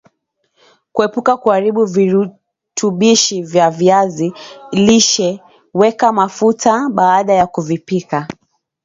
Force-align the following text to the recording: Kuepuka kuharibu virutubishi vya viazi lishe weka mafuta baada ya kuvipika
Kuepuka 0.93 1.37
kuharibu 1.37 1.85
virutubishi 1.85 3.43
vya 3.43 3.69
viazi 3.69 4.33
lishe 4.71 5.41
weka 5.73 6.11
mafuta 6.13 6.89
baada 6.89 7.33
ya 7.33 7.47
kuvipika 7.47 8.27